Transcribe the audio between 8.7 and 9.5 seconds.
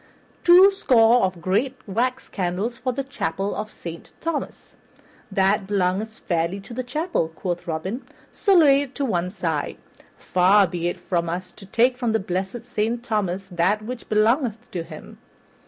it to one